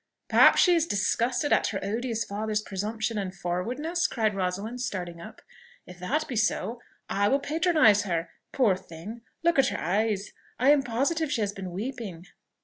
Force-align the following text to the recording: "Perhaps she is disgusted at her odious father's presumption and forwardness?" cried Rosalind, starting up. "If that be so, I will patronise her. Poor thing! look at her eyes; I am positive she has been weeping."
"Perhaps 0.29 0.59
she 0.61 0.73
is 0.73 0.87
disgusted 0.87 1.53
at 1.53 1.67
her 1.67 1.79
odious 1.83 2.23
father's 2.25 2.63
presumption 2.63 3.19
and 3.19 3.35
forwardness?" 3.35 4.07
cried 4.07 4.33
Rosalind, 4.33 4.81
starting 4.81 5.21
up. 5.21 5.43
"If 5.85 5.99
that 5.99 6.27
be 6.27 6.35
so, 6.35 6.81
I 7.07 7.27
will 7.27 7.37
patronise 7.39 8.01
her. 8.01 8.31
Poor 8.51 8.75
thing! 8.75 9.21
look 9.43 9.59
at 9.59 9.67
her 9.67 9.77
eyes; 9.77 10.33
I 10.57 10.71
am 10.71 10.81
positive 10.81 11.31
she 11.31 11.41
has 11.41 11.53
been 11.53 11.69
weeping." 11.69 12.25